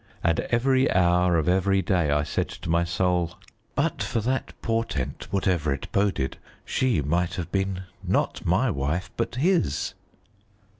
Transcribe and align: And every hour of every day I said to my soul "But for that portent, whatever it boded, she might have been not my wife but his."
And 0.23 0.39
every 0.49 0.91
hour 0.91 1.37
of 1.37 1.47
every 1.47 1.83
day 1.83 2.09
I 2.09 2.23
said 2.23 2.49
to 2.49 2.71
my 2.71 2.83
soul 2.83 3.37
"But 3.75 4.01
for 4.01 4.19
that 4.21 4.59
portent, 4.63 5.27
whatever 5.29 5.71
it 5.71 5.91
boded, 5.91 6.37
she 6.65 7.03
might 7.03 7.35
have 7.35 7.51
been 7.51 7.83
not 8.03 8.43
my 8.43 8.71
wife 8.71 9.11
but 9.15 9.35
his." 9.35 9.93